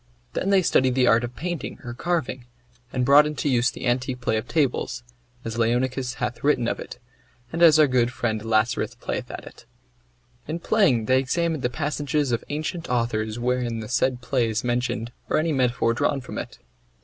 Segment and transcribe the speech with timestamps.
[0.33, 2.45] Then they studied the art of painting or carving;
[2.91, 5.03] or brought into use the antique play of tables,
[5.45, 6.97] as Leonicus hath written of it,
[7.53, 9.65] and as our good friend Lascaris playeth at it.
[10.47, 15.11] In playing they examined the passages of ancient authors wherein the said play is mentioned
[15.29, 16.57] or any metaphor drawn from it.